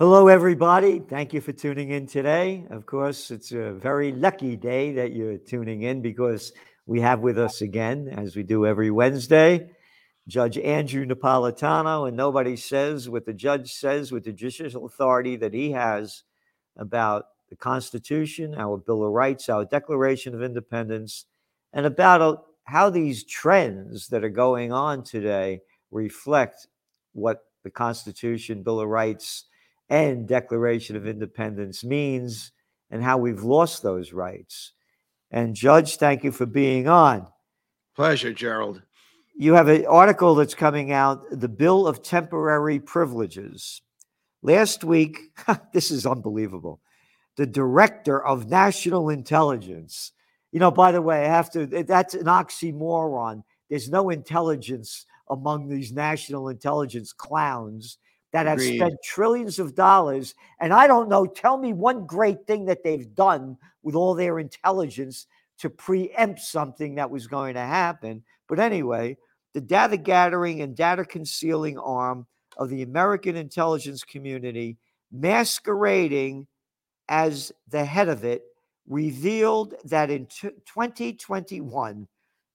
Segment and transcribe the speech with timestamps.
[0.00, 1.00] Hello, everybody.
[1.00, 2.64] Thank you for tuning in today.
[2.70, 6.52] Of course, it's a very lucky day that you're tuning in because
[6.86, 9.72] we have with us again, as we do every Wednesday,
[10.28, 12.06] Judge Andrew Napolitano.
[12.06, 16.22] And nobody says what the judge says with the judicial authority that he has
[16.76, 21.24] about the Constitution, our Bill of Rights, our Declaration of Independence,
[21.72, 25.60] and about how these trends that are going on today
[25.90, 26.68] reflect
[27.14, 29.46] what the Constitution, Bill of Rights,
[29.88, 32.52] and Declaration of Independence means
[32.90, 34.72] and how we've lost those rights.
[35.30, 37.26] And, Judge, thank you for being on.
[37.94, 38.82] Pleasure, Gerald.
[39.36, 43.82] You have an article that's coming out The Bill of Temporary Privileges.
[44.42, 45.18] Last week,
[45.72, 46.80] this is unbelievable.
[47.36, 50.12] The director of national intelligence,
[50.50, 53.42] you know, by the way, I have to, that's an oxymoron.
[53.68, 57.98] There's no intelligence among these national intelligence clowns
[58.32, 58.76] that have Agreed.
[58.78, 60.34] spent trillions of dollars.
[60.60, 64.38] And I don't know, tell me one great thing that they've done with all their
[64.38, 65.26] intelligence
[65.58, 68.22] to preempt something that was going to happen.
[68.48, 69.16] But anyway,
[69.54, 74.76] the data gathering and data concealing arm of the American intelligence community,
[75.10, 76.46] masquerading
[77.08, 78.42] as the head of it,
[78.88, 82.06] revealed that in t- 2021,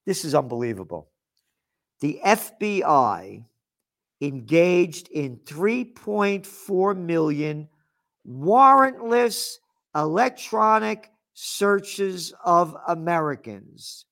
[0.06, 1.10] this is unbelievable.
[2.00, 3.44] The FBI
[4.24, 7.68] engaged in 3.4 million
[8.26, 9.58] warrantless
[9.94, 14.06] electronic searches of Americans.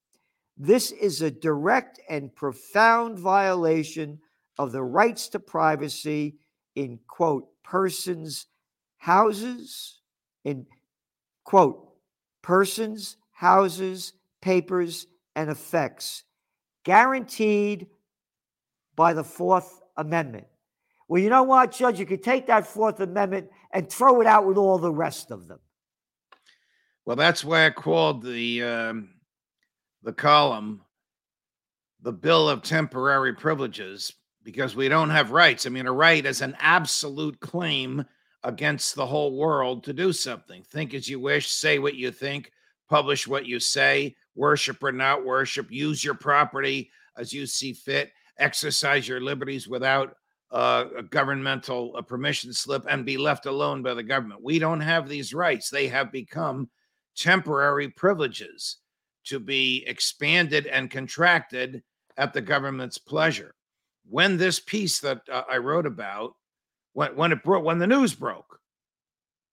[0.57, 4.19] This is a direct and profound violation
[4.57, 6.35] of the rights to privacy
[6.75, 8.47] in quote persons
[8.97, 10.01] houses
[10.43, 10.65] in
[11.45, 11.87] quote
[12.41, 16.23] persons houses papers and effects
[16.83, 17.87] guaranteed
[18.95, 20.47] by the fourth Amendment.
[21.07, 21.99] Well, you know what, Judge?
[21.99, 25.47] You could take that Fourth Amendment and throw it out with all the rest of
[25.47, 25.59] them.
[27.05, 29.09] Well, that's why I called the um,
[30.03, 30.81] the column
[32.01, 35.65] the Bill of Temporary Privileges because we don't have rights.
[35.65, 38.03] I mean, a right is an absolute claim
[38.43, 40.63] against the whole world to do something.
[40.63, 42.51] Think as you wish, say what you think,
[42.89, 48.11] publish what you say, worship or not worship, use your property as you see fit
[48.41, 50.15] exercise your liberties without
[50.51, 54.43] uh, a governmental a permission slip and be left alone by the government.
[54.43, 55.69] We don't have these rights.
[55.69, 56.69] They have become
[57.15, 58.77] temporary privileges
[59.25, 61.83] to be expanded and contracted
[62.17, 63.55] at the government's pleasure.
[64.09, 66.33] When this piece that uh, I wrote about,
[66.93, 68.59] when, when it broke, when the news broke,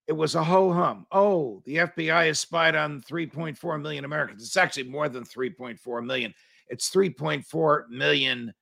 [0.09, 1.07] it was a ho hum.
[1.13, 4.43] Oh, the FBI has spied on 3.4 million Americans.
[4.43, 6.35] It's actually more than 3.4 million.
[6.69, 8.53] It's 3.4 million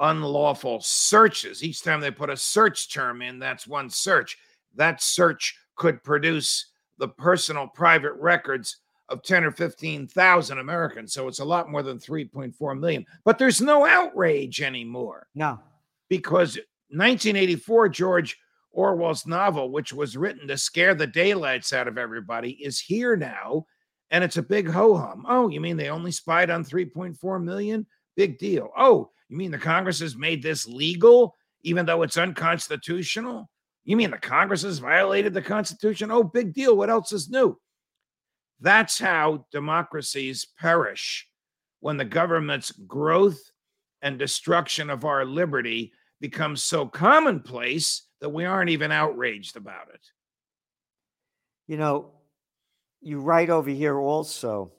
[0.00, 1.62] unlawful searches.
[1.64, 4.38] Each time they put a search term in, that's one search.
[4.74, 6.66] That search could produce
[6.98, 11.12] the personal private records of 10 or 15,000 Americans.
[11.12, 13.06] So it's a lot more than 3.4 million.
[13.24, 15.58] But there's no outrage anymore No.
[16.08, 16.56] because
[16.90, 18.38] 1984, George
[18.72, 23.66] Orwell's novel, which was written to scare the daylights out of everybody, is here now.
[24.10, 25.24] And it's a big ho hum.
[25.28, 27.86] Oh, you mean they only spied on 3.4 million?
[28.16, 28.70] Big deal.
[28.76, 33.48] Oh, you mean the Congress has made this legal, even though it's unconstitutional?
[33.84, 36.10] You mean the Congress has violated the Constitution?
[36.10, 36.76] Oh, big deal.
[36.76, 37.58] What else is new?
[38.60, 41.28] That's how democracies perish
[41.80, 43.40] when the government's growth
[44.02, 50.00] and destruction of our liberty becomes so commonplace that we aren't even outraged about it.
[51.66, 52.12] You know,
[53.00, 54.72] you write over here also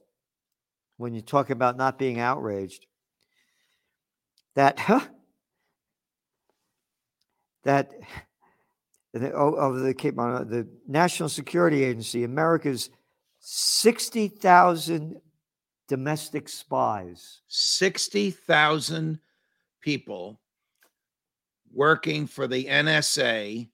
[0.98, 2.86] when you talk about not being outraged
[4.60, 5.00] that huh,
[7.64, 7.90] that
[9.34, 12.90] oh, of the Cape uh, the National Security Agency, America's
[13.40, 15.22] sixty thousand
[15.88, 17.40] domestic spies.
[17.48, 19.18] 60,000
[19.82, 20.40] people
[21.74, 23.70] working for the NSA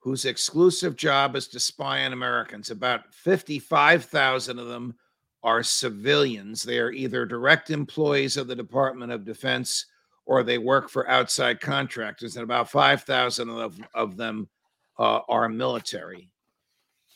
[0.00, 2.70] whose exclusive job is to spy on Americans.
[2.70, 4.94] About 55,000 of them
[5.42, 6.62] are civilians.
[6.62, 9.84] They are either direct employees of the Department of Defense
[10.30, 14.48] or they work for outside contractors, and about 5,000 of, of them
[14.96, 16.30] uh, are military.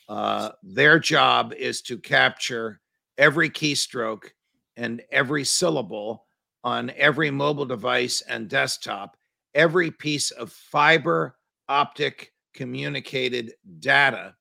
[0.08, 2.81] Uh, their job is to capture
[3.16, 4.31] every keystroke
[4.76, 6.26] and every syllable
[6.64, 9.17] on every mobile device and desktop,
[9.55, 11.37] every piece of fiber
[11.69, 14.34] optic communicated data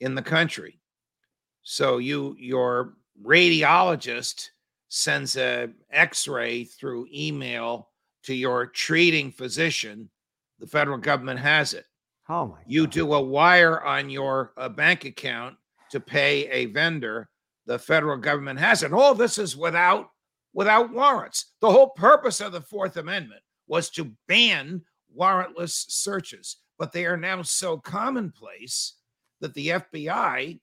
[0.00, 0.78] in the country.
[1.62, 4.50] So you your radiologist
[4.88, 7.90] sends a x-ray through email
[8.24, 10.10] to your treating physician,
[10.58, 11.86] the federal government has it.
[12.28, 12.58] Oh my!
[12.66, 12.92] You God.
[12.92, 15.56] do a wire on your uh, bank account
[15.90, 17.28] to pay a vendor.
[17.66, 18.92] The federal government has it.
[18.92, 20.10] All this is without
[20.52, 21.52] without warrants.
[21.60, 24.82] The whole purpose of the Fourth Amendment was to ban
[25.16, 28.94] warrantless searches, but they are now so commonplace
[29.40, 30.60] that the FBI.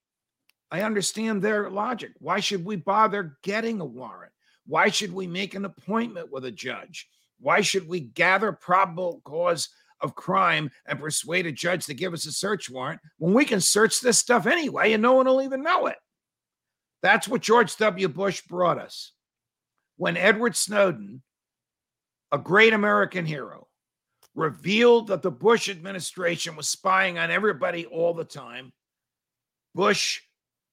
[0.75, 2.11] I understand their logic.
[2.19, 4.33] Why should we bother getting a warrant?
[4.67, 7.07] Why should we make an appointment with a judge?
[7.39, 9.69] Why should we gather probable cause
[10.01, 13.61] of crime and persuade a judge to give us a search warrant when we can
[13.61, 15.95] search this stuff anyway and no one will even know it?
[17.01, 18.09] That's what George W.
[18.09, 19.13] Bush brought us.
[19.95, 21.23] When Edward Snowden,
[22.33, 23.69] a great American hero,
[24.33, 28.73] revealed that the Bush administration was spying on everybody all the time,
[29.73, 30.19] Bush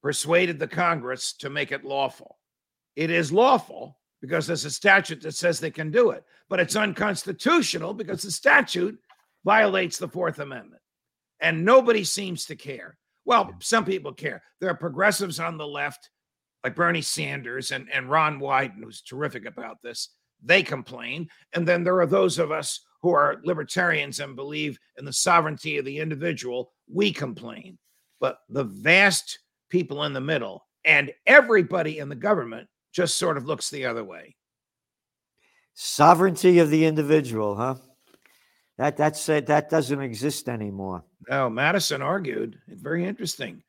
[0.03, 2.39] persuaded the Congress to make it lawful.
[2.97, 6.77] It is lawful because there's a statute that says they can do it, but it's
[6.77, 8.99] unconstitutional because the statute
[9.45, 10.83] violates the Fourth Amendment.
[11.41, 12.97] And nobody seems to care.
[13.25, 14.43] Well, some people care.
[14.61, 16.11] There are progressives on the left,
[16.63, 20.11] like Bernie Sanders and, and Ron Wyden, who's terrific about this.
[20.43, 21.29] They complain.
[21.53, 25.79] And then there are those of us who are libertarians and believe in the sovereignty
[25.79, 26.73] of the individual.
[26.89, 27.79] We complain.
[28.21, 29.41] But the vast
[29.73, 34.05] people in the middle and everybody in the government just sort of looks the other
[34.05, 34.37] way.
[35.73, 37.77] Sovereignty of the individual, huh?
[38.77, 41.05] That that's that doesn't exist anymore.
[41.29, 43.63] No, Madison argued, very interesting.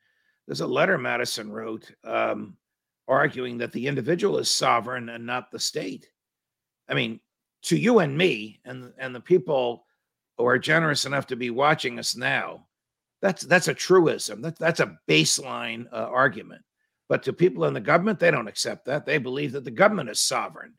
[0.46, 2.56] There's a letter Madison wrote um,
[3.08, 6.06] arguing that the individual is sovereign and not the state.
[6.88, 7.20] I mean,
[7.62, 9.86] to you and me, and and the people
[10.36, 12.66] who are generous enough to be watching us now,
[13.24, 14.42] that's that's a truism.
[14.42, 16.62] That, that's a baseline uh, argument.
[17.08, 19.06] But to people in the government, they don't accept that.
[19.06, 20.74] They believe that the government is sovereign.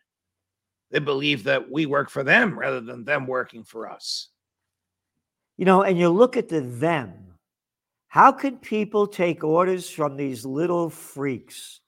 [0.91, 4.29] They believe that we work for them rather than them working for us.
[5.57, 7.13] You know, and you look at the them.
[8.09, 11.81] How can people take orders from these little freaks?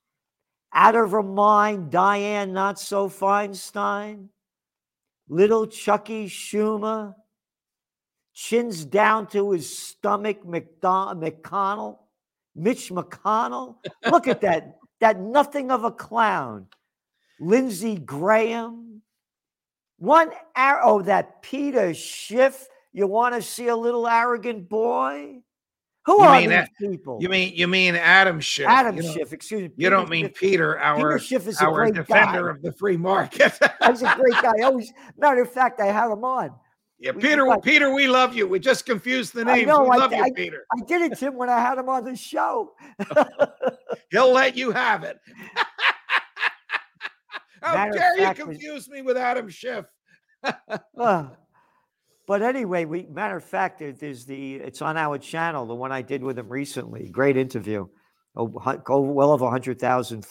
[0.73, 4.29] Out of her mind, Diane Not So Feinstein,
[5.29, 7.13] little Chucky Schumer,
[8.37, 11.97] chins down to his stomach, McDon- McConnell,
[12.55, 13.77] Mitch McConnell.
[14.11, 16.67] Look at that, that nothing of a clown.
[17.39, 19.01] Lindsey Graham.
[19.97, 22.67] One arrow, oh, that Peter Schiff.
[22.93, 25.39] You want to see a little arrogant boy?
[26.05, 27.17] Who You are mean these that- people?
[27.19, 28.67] You mean you mean Adam Schiff?
[28.67, 29.71] Adam Schiff, excuse me.
[29.77, 30.35] You don't mean Schiff.
[30.35, 32.51] Peter, our Peter Schiff is a our great defender guy.
[32.51, 33.53] of the free market.
[33.87, 34.53] He's a great guy.
[34.63, 36.51] Always, matter of fact, I had him on.
[36.99, 38.47] Yeah, we- Peter, but- Peter, we love you.
[38.47, 39.67] We just confused the names.
[39.67, 40.65] know, we I- love you, I- Peter.
[40.75, 42.73] I did it, Tim, when I had him on the show.
[44.11, 45.19] He'll let you have it.
[47.61, 49.85] How Matter dare you fact, we- confuse me with Adam Schiff?
[50.99, 51.31] Ah.
[52.27, 55.91] but anyway, we matter of fact, there- there's the it's on our channel, the one
[55.91, 57.09] I did with him recently.
[57.09, 57.87] Great interview.
[58.35, 58.45] Oh,
[59.01, 60.25] well over hundred thousand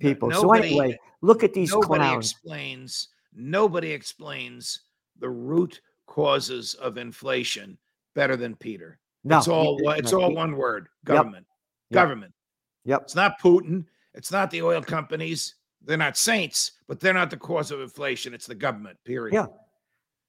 [0.00, 0.30] people.
[0.32, 2.32] so anyway, look at these nobody clowns.
[2.32, 3.08] explains.
[3.32, 4.80] Nobody explains
[5.20, 7.76] the root causes of inflation
[8.14, 8.98] better than Peter.
[9.24, 11.46] No, it's all it's all one word: government.
[11.90, 12.02] Yep.
[12.02, 12.32] Government.
[12.84, 13.02] Yep.
[13.02, 13.84] It's not Putin.
[14.14, 15.56] It's not the oil companies.
[15.84, 18.34] They're not saints, but they're not the cause of inflation.
[18.34, 18.98] It's the government.
[19.04, 19.34] Period.
[19.34, 19.46] Yeah.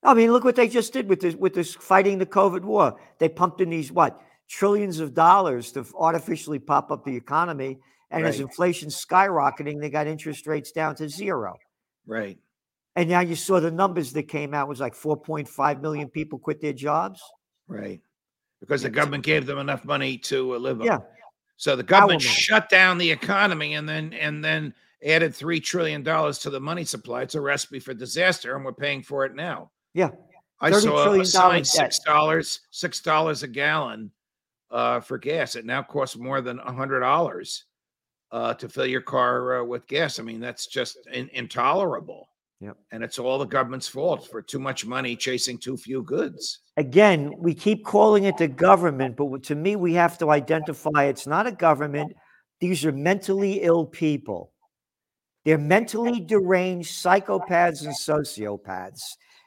[0.04, 3.00] I mean, look what they just did with this with this fighting the COVID war.
[3.20, 7.80] They pumped in these what trillions of dollars to artificially pop up the economy,
[8.12, 8.44] and as Right.
[8.44, 11.58] inflation's skyrocketing, they got interest rates down to zero.
[12.06, 12.38] Right.
[12.98, 16.60] And now you saw the numbers that came out was like 4.5 million people quit
[16.60, 17.22] their jobs.
[17.68, 18.02] Right.
[18.60, 20.88] Because the government gave them enough money to uh, live on.
[20.88, 21.00] Yeah.
[21.58, 24.74] So the government shut down the economy and then and then
[25.06, 27.22] added three trillion dollars to the money supply.
[27.22, 29.70] It's a recipe for disaster, and we're paying for it now.
[29.94, 30.10] Yeah.
[30.60, 34.10] I saw a sign six dollars, six dollars a gallon
[34.72, 35.56] uh, for gas.
[35.56, 37.66] It now costs more than a hundred dollars
[38.32, 40.20] uh, to fill your car uh, with gas.
[40.20, 42.28] I mean, that's just in- intolerable.
[42.60, 42.78] Yep.
[42.92, 46.60] And it's all the government's fault for too much money chasing too few goods.
[46.76, 51.28] Again, we keep calling it the government, but to me, we have to identify it's
[51.28, 52.14] not a government.
[52.60, 54.54] These are mentally ill people.
[55.46, 59.02] They're mentally deranged psychopaths and sociopaths.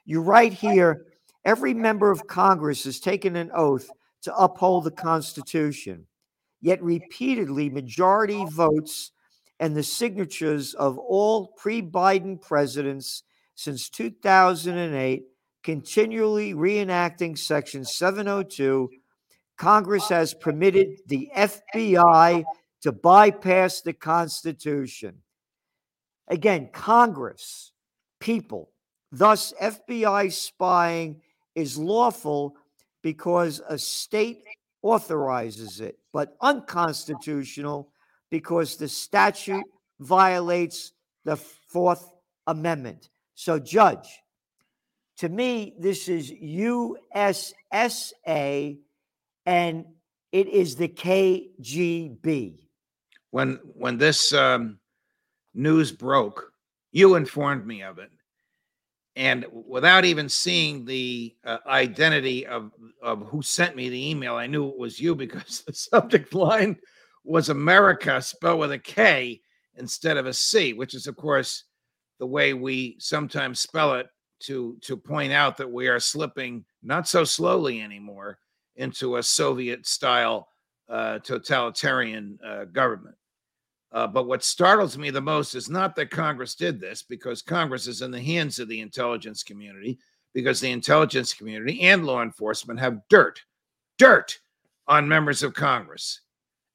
[0.04, 1.06] You're right here,
[1.44, 3.88] every member of Congress has taken an oath
[4.22, 6.06] to uphold the Constitution.
[6.60, 9.12] Yet repeatedly, majority votes
[9.60, 13.22] and the signatures of all pre Biden presidents
[13.54, 15.24] since 2008
[15.62, 18.88] continually reenacting Section 702.
[19.58, 22.42] Congress has permitted the FBI
[22.80, 25.18] to bypass the Constitution.
[26.28, 27.72] Again, Congress,
[28.18, 28.70] people,
[29.12, 31.20] thus FBI spying
[31.54, 32.56] is lawful
[33.02, 34.44] because a state
[34.82, 37.89] authorizes it, but unconstitutional
[38.30, 39.64] because the statute
[39.98, 40.92] violates
[41.24, 42.10] the Fourth
[42.46, 43.10] Amendment.
[43.34, 44.08] So, Judge,
[45.18, 47.58] to me, this is USSA
[49.46, 49.84] and
[50.32, 52.58] it is the KGB.
[53.30, 54.78] When when this um,
[55.54, 56.52] news broke,
[56.92, 58.10] you informed me of it,
[59.14, 62.72] and without even seeing the uh, identity of
[63.02, 66.76] of who sent me the email, I knew it was you because the subject line
[67.24, 69.40] was America spelled with a K
[69.76, 71.64] instead of a C, which is of course
[72.18, 74.06] the way we sometimes spell it
[74.40, 78.38] to to point out that we are slipping not so slowly anymore
[78.76, 80.48] into a Soviet style
[80.88, 83.14] uh, totalitarian uh, government.
[83.92, 87.86] Uh, but what startles me the most is not that Congress did this, because Congress
[87.86, 89.98] is in the hands of the intelligence community,
[90.32, 93.42] because the intelligence community and law enforcement have dirt,
[93.98, 94.38] dirt
[94.86, 96.20] on members of Congress.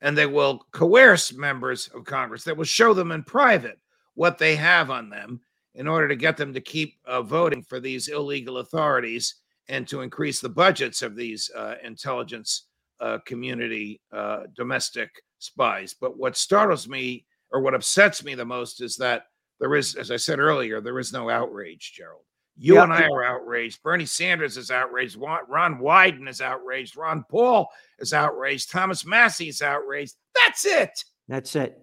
[0.06, 2.44] And they will coerce members of Congress.
[2.44, 3.80] They will show them in private
[4.14, 5.42] what they have on them
[5.74, 10.02] in order to get them to keep uh, voting for these illegal authorities and to
[10.02, 12.68] increase the budgets of these uh, intelligence
[13.00, 15.10] uh, community uh, domestic
[15.40, 15.96] spies.
[16.00, 19.24] But what startles me or what upsets me the most is that
[19.60, 22.26] there is, as I said earlier, there is no outrage, Gerald.
[22.58, 23.84] You and I are outraged.
[23.84, 25.18] Bernie Sanders is outraged.
[25.18, 26.96] Ron Wyden is outraged.
[26.96, 27.68] Ron Paul
[28.00, 28.72] is outraged.
[28.72, 30.16] Thomas Massie is outraged.
[30.34, 31.04] That's it.
[31.28, 31.78] That's it.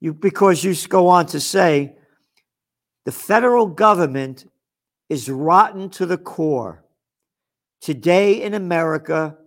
[0.00, 1.96] You because you go on to say
[3.04, 4.50] the federal government
[5.08, 6.84] is rotten to the core.
[7.80, 9.38] Today in America,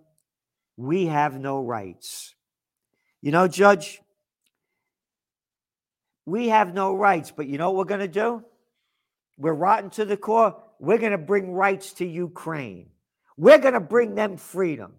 [0.77, 2.33] we have no rights.
[3.21, 4.01] You know, Judge,
[6.25, 8.43] we have no rights, but you know what we're going to do?
[9.37, 10.61] We're rotten to the core.
[10.79, 12.89] We're going to bring rights to Ukraine.
[13.37, 14.93] We're going to bring them freedom.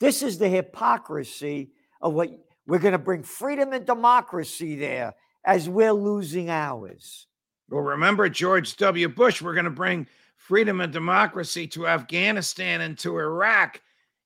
[0.00, 2.30] This is the hypocrisy of what
[2.66, 5.14] we're going to bring freedom and democracy there
[5.44, 7.26] as we're losing ours.
[7.68, 9.08] Well, remember George W.
[9.08, 13.80] Bush, we're going to bring freedom and democracy to Afghanistan and to Iraq,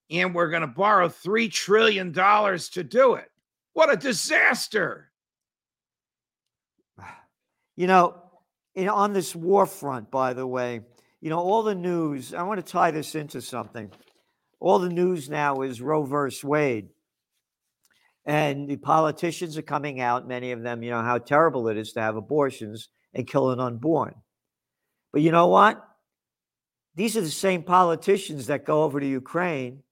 [0.09, 3.31] and we're going to borrow $3 trillion to do it.
[3.73, 5.11] What a disaster.
[7.79, 8.15] You know,
[8.85, 10.81] on this war front, by the way,
[11.19, 13.91] you know, all the news, I want to tie this into something.
[14.59, 16.89] All the news now is Roe versus Wade.
[18.25, 21.93] And the politicians are coming out, many of them, you know, how terrible it is
[21.93, 24.15] to have abortions and kill an unborn.
[25.13, 25.81] But you know what?
[26.95, 29.83] These are the same politicians that go over to Ukraine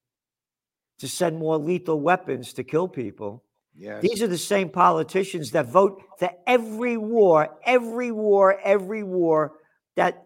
[0.98, 3.44] to send more lethal weapons to kill people.
[3.78, 4.02] Yes.
[4.02, 9.52] These are the same politicians that vote for every war, every war, every war
[9.96, 10.22] that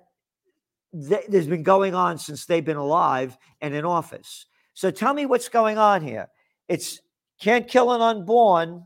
[1.08, 4.46] th- has been going on since they've been alive and in office.
[4.74, 6.28] So tell me what's going on here.
[6.68, 7.00] It's
[7.40, 8.84] can't kill an unborn,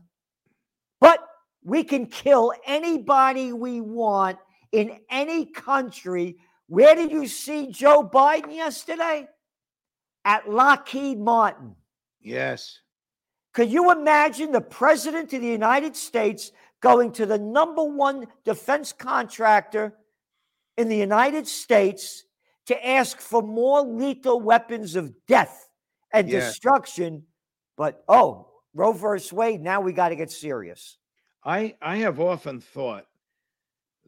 [0.99, 1.19] but
[1.63, 4.37] we can kill anybody we want
[4.71, 6.37] in any country.
[6.67, 9.27] Where did you see Joe Biden yesterday?
[10.23, 11.75] At Lockheed Martin.
[12.19, 12.79] Yes.
[13.55, 18.91] Could you imagine the president of the United States going to the number one defense
[18.91, 19.93] contractor
[20.77, 22.25] in the United States
[22.65, 25.69] to ask for more lethal weapons of death
[26.11, 26.49] and yes.
[26.49, 27.23] destruction?
[27.77, 30.97] But oh, Roe versus Wade, now we got to get serious.
[31.45, 33.05] I I have often thought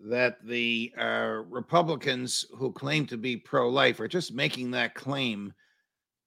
[0.10, 5.54] that the uh, Republicans who claim to be pro-life are just making that claim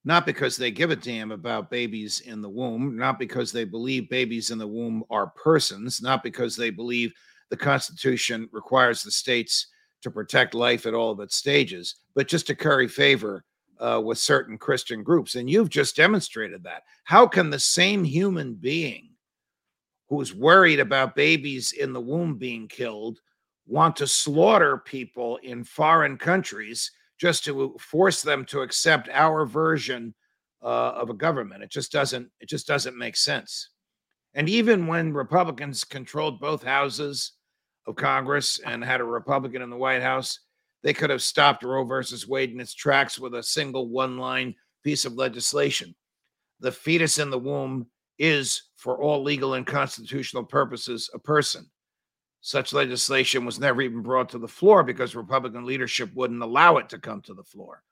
[0.05, 4.09] not because they give a damn about babies in the womb, not because they believe
[4.09, 7.13] babies in the womb are persons, not because they believe
[7.51, 9.67] the Constitution requires the states
[10.03, 13.45] to protect life at all of its stages, but just to curry favor
[13.79, 15.35] uh, with certain Christian groups.
[15.35, 16.85] And you've just demonstrated that.
[17.05, 19.11] How can the same human being
[20.09, 23.21] who's worried about babies in the womb being killed
[23.67, 26.91] want to slaughter people in foreign countries
[27.21, 30.15] just to force them to accept our version
[30.63, 31.63] uh, of a government.
[31.63, 33.71] It just doesn't it just doesn't make sense.
[34.35, 37.33] And even when republicans controlled both houses
[37.87, 40.39] of congress and had a republican in the white house
[40.83, 44.55] they could have stopped roe versus wade in its tracks with a single one line
[44.83, 45.95] piece of legislation.
[46.61, 47.87] The fetus in the womb
[48.19, 51.71] is, for all legal and constitutional purposes, a person.
[52.41, 56.89] Such legislation was never even brought to the floor because Republican leadership wouldn't allow it
[56.89, 57.83] to come to the floor.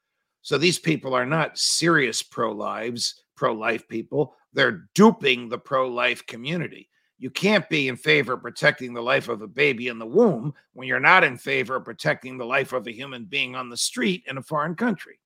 [0.40, 4.34] So these people are not serious pro lives, pro life people.
[4.52, 6.88] They're duping the pro life community.
[7.18, 10.54] You can't be in favor of protecting the life of a baby in the womb
[10.72, 13.76] when you're not in favor of protecting the life of a human being on the
[13.76, 15.18] street in a foreign country.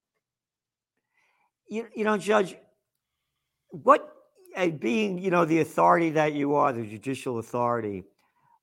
[1.69, 2.57] you, you know, Judge,
[3.69, 4.09] what
[4.57, 8.05] uh, being you know the authority that you are, the judicial authority,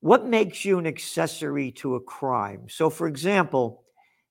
[0.00, 2.66] what makes you an accessory to a crime?
[2.68, 3.84] So, for example,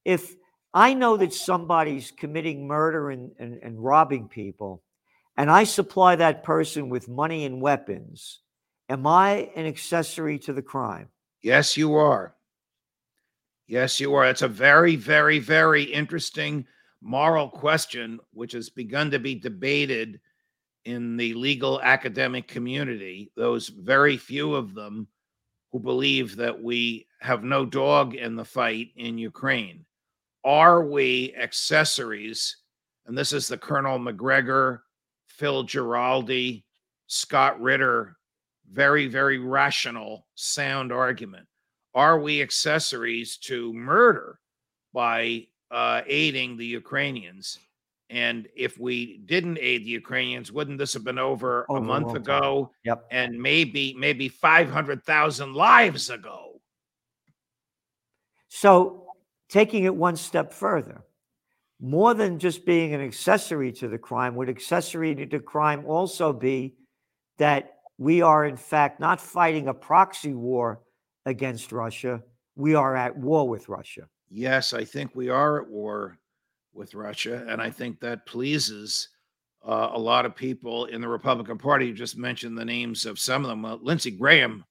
[0.03, 0.35] if
[0.73, 4.83] I know that somebody's committing murder and, and, and robbing people,
[5.37, 8.41] and I supply that person with money and weapons,
[8.89, 11.09] am I an accessory to the crime?
[11.41, 12.35] Yes, you are.
[13.67, 14.25] Yes, you are.
[14.25, 16.65] It's a very, very, very interesting
[17.01, 20.19] moral question, which has begun to be debated
[20.85, 23.31] in the legal academic community.
[23.35, 25.07] Those very few of them
[25.71, 29.85] who believe that we have no dog in the fight in Ukraine.
[30.43, 32.57] Are we accessories?
[33.05, 34.83] And this is the Colonel Macgregor,
[35.27, 36.63] Phil Giraldi,
[37.07, 38.17] Scott Ritter,
[38.71, 41.47] very, very rational, sound argument.
[41.95, 44.39] Are we accessories to murder
[44.93, 47.59] by uh, aiding the Ukrainians?
[48.09, 52.15] And if we didn't aid the Ukrainians, wouldn't this have been over, over a month
[52.15, 52.65] ago?
[52.65, 52.73] Time.
[52.85, 53.07] Yep.
[53.11, 56.59] And maybe maybe five hundred thousand lives ago.
[58.47, 59.05] So,
[59.47, 61.03] taking it one step further,
[61.79, 66.33] more than just being an accessory to the crime, would accessory to the crime also
[66.33, 66.75] be
[67.37, 70.81] that we are in fact not fighting a proxy war
[71.27, 72.23] against Russia?
[72.55, 74.07] We are at war with Russia.
[74.31, 76.17] Yes, I think we are at war
[76.73, 77.45] with Russia.
[77.47, 79.09] And I think that pleases
[79.65, 81.87] uh, a lot of people in the Republican Party.
[81.87, 83.79] You just mentioned the names of some of them.
[83.83, 84.63] Lindsey Graham,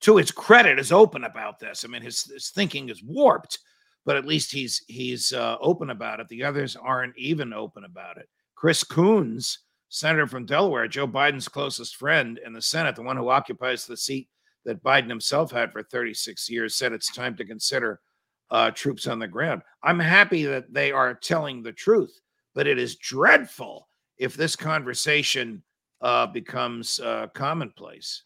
[0.00, 1.84] to his credit, is open about this.
[1.84, 3.58] I mean, his, his thinking is warped,
[4.04, 6.28] but at least he's he's uh, open about it.
[6.28, 8.28] The others aren't even open about it.
[8.54, 13.28] Chris Coons, senator from Delaware, Joe Biden's closest friend in the Senate, the one who
[13.28, 14.28] occupies the seat
[14.64, 18.00] that Biden himself had for 36 years, said it's time to consider
[18.50, 19.62] uh, troops on the ground.
[19.82, 22.20] I'm happy that they are telling the truth,
[22.54, 25.62] but it is dreadful if this conversation
[26.00, 28.22] uh, becomes uh, commonplace.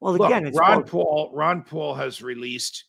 [0.00, 1.30] Well, again, Look, Ron Paul.
[1.32, 2.84] Ron Paul has released.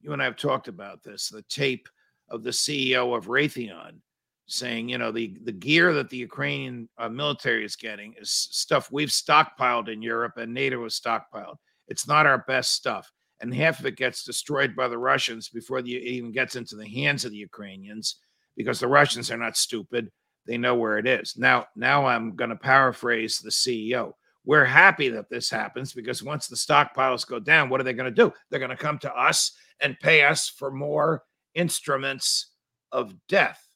[0.00, 1.28] You and I have talked about this.
[1.28, 1.88] The tape
[2.28, 4.00] of the CEO of Raytheon
[4.46, 8.90] saying, you know, the the gear that the Ukrainian uh, military is getting is stuff
[8.90, 11.56] we've stockpiled in Europe and NATO has stockpiled.
[11.88, 15.78] It's not our best stuff and half of it gets destroyed by the Russians before
[15.78, 18.16] it even gets into the hands of the Ukrainians
[18.56, 20.10] because the Russians are not stupid.
[20.46, 21.36] They know where it is.
[21.36, 24.12] Now, now I'm going to paraphrase the CEO.
[24.44, 28.12] We're happy that this happens because once the stockpiles go down, what are they going
[28.12, 28.32] to do?
[28.48, 32.52] They're going to come to us and pay us for more instruments
[32.92, 33.66] of death.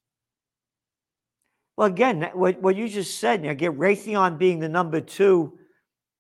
[1.77, 5.59] Well, again, what, what you just said, you know, get Raytheon being the number two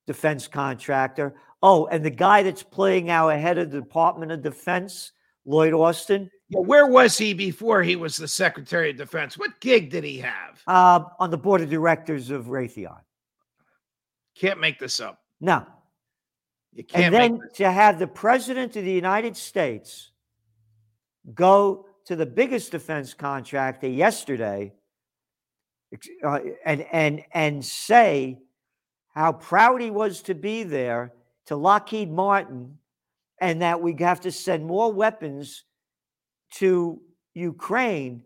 [0.06, 1.36] defense contractor.
[1.62, 5.12] Oh, and the guy that's playing our head of the Department of Defense,
[5.44, 6.30] Lloyd Austin.
[6.48, 9.36] Yeah, where was he before he was the Secretary of Defense?
[9.36, 10.62] What gig did he have?
[10.66, 13.00] Uh, on the board of directors of Raytheon.
[14.36, 15.20] Can't make this up.
[15.40, 15.66] No.
[16.72, 17.14] You can't.
[17.14, 20.10] And then to have the President of the United States
[21.34, 24.72] go to the biggest defense contractor yesterday
[26.24, 28.38] uh, and and and say
[29.14, 31.12] how proud he was to be there
[31.50, 32.78] to Lockheed Martin
[33.40, 35.64] and that we have to send more weapons
[36.52, 37.02] to
[37.34, 38.22] Ukraine,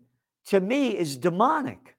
[0.48, 1.96] to me, is demonic.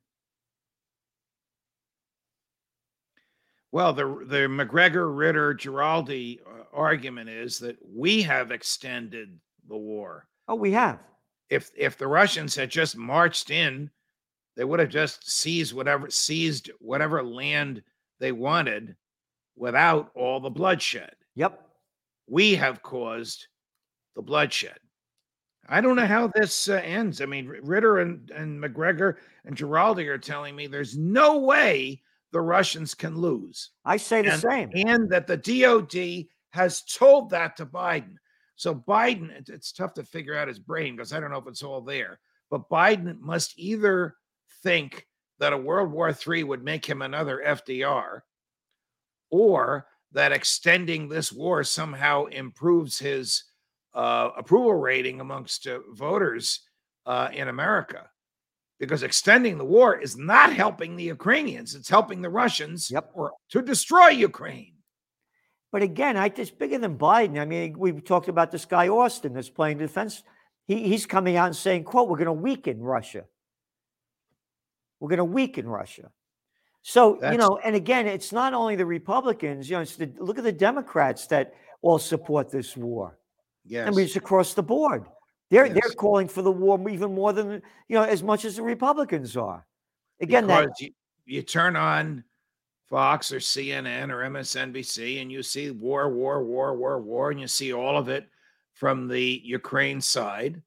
[3.72, 10.28] Well, the the Macgregor Ritter Giraldi uh, argument is that we have extended the war.
[10.48, 11.00] Oh, we have.
[11.50, 13.90] If if the Russians had just marched in,
[14.56, 17.82] they would have just seized whatever seized whatever land
[18.20, 18.96] they wanted
[19.56, 21.16] without all the bloodshed.
[21.36, 21.62] Yep.
[22.28, 23.48] We have caused
[24.16, 24.78] the bloodshed.
[25.68, 27.22] I don't know how this uh, ends.
[27.22, 32.42] I mean, Ritter and, and Macgregor and Giraldi are telling me there's no way the
[32.42, 33.72] Russians can lose.
[33.84, 34.72] I say the and, same.
[34.74, 38.16] And that the DOD has told that to Biden.
[38.56, 41.64] So Biden, it's tough to figure out his brain because I don't know if it's
[41.64, 42.20] all there.
[42.50, 44.16] But Biden must either
[44.64, 45.08] think
[45.40, 48.22] that a World War III would make him another FDR,
[49.30, 53.44] or that extending this war somehow improves his
[53.94, 56.62] uh, approval rating amongst uh, voters
[57.06, 58.10] uh, in America.
[58.80, 63.10] Because extending the war is not helping the Ukrainians; it's helping the Russians yep.
[63.14, 64.74] or to destroy Ukraine.
[65.72, 67.40] But again, I just bigger than Biden.
[67.40, 70.24] I mean, we talked about this guy Austin that's playing defense.
[70.68, 73.26] He, he's coming out and saying, "quote We're going to weaken Russia."
[75.00, 76.12] We're going to weaken Russia.
[76.88, 80.08] So, That's, you know, and again, it's not only the Republicans, you know, it's the,
[80.20, 83.18] look at the Democrats that all support this war.
[83.66, 83.88] Yes.
[83.88, 85.06] I mean, it's across the board.
[85.50, 85.80] They're, yes.
[85.82, 87.54] they're calling for the war even more than,
[87.88, 89.66] you know, as much as the Republicans are.
[90.22, 90.92] Again, that you,
[91.26, 92.24] you turn on
[92.88, 97.48] Fox or CNN or MSNBC and you see war, war, war, war, war, and you
[97.48, 98.30] see all of it
[98.74, 100.62] from the Ukraine side.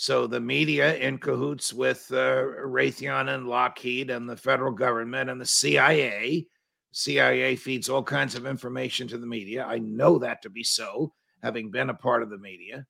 [0.00, 5.40] So the media in cahoots with uh, Raytheon and Lockheed and the federal government and
[5.40, 6.46] the CIA.
[6.92, 9.64] CIA feeds all kinds of information to the media.
[9.64, 12.86] I know that to be so, having been a part of the media.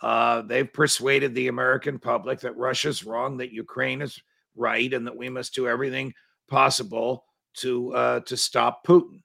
[0.00, 4.16] Uh, they've persuaded the American public that Russia's wrong, that Ukraine is
[4.54, 6.14] right, and that we must do everything
[6.48, 9.20] possible to uh, to stop Putin.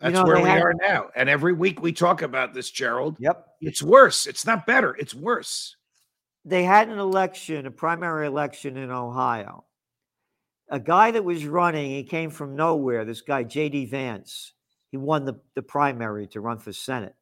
[0.00, 1.10] That's know, where we had- are now.
[1.14, 3.16] And every week we talk about this, Gerald.
[3.20, 3.46] Yep.
[3.60, 4.26] It's worse.
[4.26, 4.94] It's not better.
[4.96, 5.76] It's worse.
[6.44, 9.64] They had an election, a primary election in Ohio.
[10.68, 13.04] A guy that was running, he came from nowhere.
[13.04, 13.86] This guy, J.D.
[13.86, 14.52] Vance,
[14.90, 17.14] he won the, the primary to run for Senate.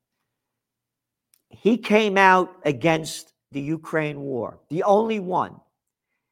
[1.49, 5.61] He came out against the Ukraine war, the only one.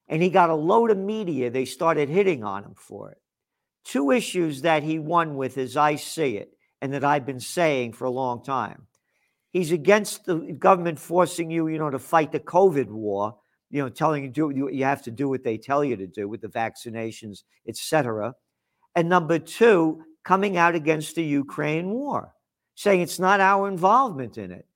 [0.08, 1.50] And he got a load of media.
[1.50, 3.18] They started hitting on him for it.
[3.84, 7.94] Two issues that he won with, as I see it, and that I've been saying
[7.94, 8.86] for a long time.
[9.50, 13.36] He's against the government forcing you, you know, to fight the COVID war,
[13.70, 16.06] you know, telling you do you, you have to do what they tell you to
[16.06, 18.34] do with the vaccinations, etc.
[18.94, 22.34] And number two, coming out against the Ukraine war,
[22.74, 24.66] saying it's not our involvement in it.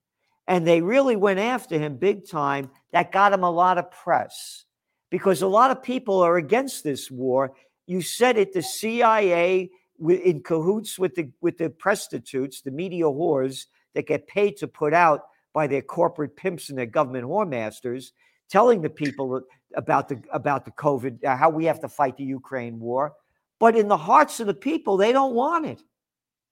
[0.46, 2.70] And they really went after him big time.
[2.92, 4.64] That got him a lot of press
[5.10, 7.54] because a lot of people are against this war.
[7.86, 9.70] You said it, the CIA
[10.08, 14.92] in cahoots with the with the prostitutes, the media whores that get paid to put
[14.92, 18.10] out by their corporate pimps and their government whoremasters,
[18.50, 19.40] telling the people
[19.76, 23.12] about the about the COVID, uh, how we have to fight the Ukraine war.
[23.60, 25.82] But in the hearts of the people, they don't want it.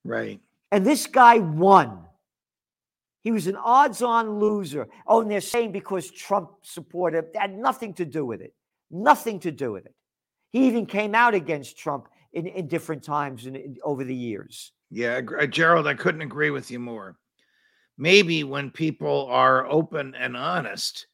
[0.03, 0.39] Right.
[0.71, 1.99] And this guy won.
[3.21, 4.87] He was an odds on loser.
[5.07, 8.53] Oh, and they're saying because Trump supported, that had nothing to do with it.
[8.91, 9.93] Nothing to do with it.
[10.53, 14.71] He even came out against Trump in, in different times in, in- over the years.
[14.91, 17.17] Yeah, uh, Gerald, I couldn't agree with you more.
[17.97, 21.07] Maybe when people are open and honest,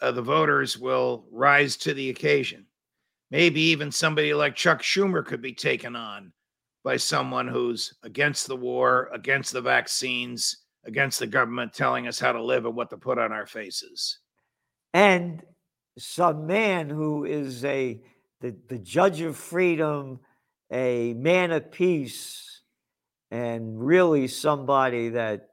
[0.00, 2.66] uh, the voters will rise to the occasion.
[3.30, 6.32] Maybe even somebody like Chuck Schumer could be taken on
[6.84, 12.32] by someone who's against the war, against the vaccines, against the government telling us how
[12.32, 14.18] to live and what to put on our faces.
[14.92, 15.42] and
[15.98, 18.00] some man who is a
[18.42, 20.20] the, the judge of freedom
[20.70, 22.60] a man of peace
[23.30, 25.48] and really somebody that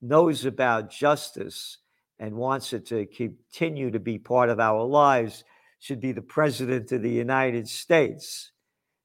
[0.00, 1.78] knows about justice
[2.18, 5.42] and wants it to continue to be part of our lives
[5.80, 8.52] should be the president of the united states.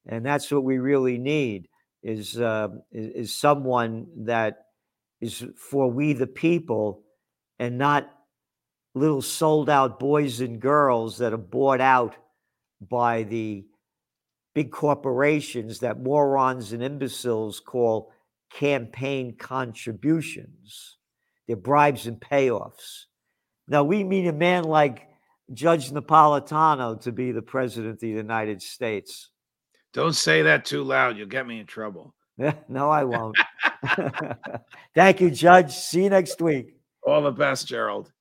[0.06, 1.70] And that's what we really need
[2.04, 4.66] is uh, is, someone that
[5.22, 7.04] is for we the people
[7.58, 8.10] and not
[8.94, 12.16] little sold out boys and girls that are bought out
[12.90, 13.66] by the
[14.54, 18.12] big corporations that morons and imbeciles call
[18.52, 20.98] campaign contributions.
[21.48, 23.06] They're bribes and payoffs.
[23.68, 25.08] Now, we mean a man like
[25.54, 29.30] Judge Napolitano to be the president of the United States.
[29.94, 31.18] Don't say that too loud.
[31.18, 32.16] You'll get me in trouble.
[32.68, 33.38] no, I won't.
[34.96, 35.72] Thank you, Judge.
[35.72, 36.76] See you next week.
[37.06, 38.12] All the best, Gerald.